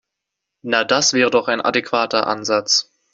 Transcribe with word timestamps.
Na, 0.63 0.83
das 0.83 1.13
wäre 1.13 1.29
doch 1.29 1.47
ein 1.47 1.61
adäquater 1.61 2.25
Ansatz. 2.25 2.89